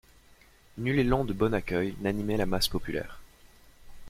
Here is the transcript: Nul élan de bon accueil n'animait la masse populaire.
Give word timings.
Nul 0.79 0.97
élan 0.97 1.25
de 1.25 1.31
bon 1.33 1.53
accueil 1.53 1.93
n'animait 2.01 2.35
la 2.35 2.47
masse 2.47 2.67
populaire. 2.67 3.21